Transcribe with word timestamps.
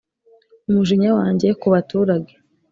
Umujinya 0.67 1.09
wanjye 1.19 1.47
ku 1.59 1.67
baturage 1.73 2.33